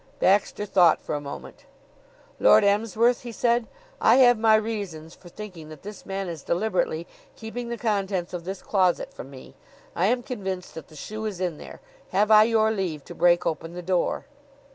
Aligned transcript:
Baxter 0.19 0.65
thought 0.65 0.99
for 0.99 1.13
a 1.13 1.21
moment. 1.21 1.65
"Lord 2.39 2.63
Emsworth," 2.63 3.21
he 3.21 3.31
said, 3.31 3.67
"I 4.01 4.15
have 4.15 4.39
my 4.39 4.55
reasons 4.55 5.13
for 5.13 5.29
thinking 5.29 5.69
that 5.69 5.83
this 5.83 6.07
man 6.07 6.27
is 6.27 6.41
deliberately 6.41 7.05
keeping 7.35 7.69
the 7.69 7.77
contents 7.77 8.33
of 8.33 8.43
this 8.43 8.63
closet 8.63 9.13
from 9.13 9.29
me. 9.29 9.53
I 9.95 10.07
am 10.07 10.23
convinced 10.23 10.73
that 10.73 10.87
the 10.87 10.95
shoe 10.95 11.27
is 11.27 11.39
in 11.39 11.59
there. 11.59 11.81
Have 12.09 12.31
I 12.31 12.45
your 12.45 12.71
leave 12.71 13.05
to 13.05 13.13
break 13.13 13.45
open 13.45 13.75
the 13.75 13.83
door?" 13.83 14.25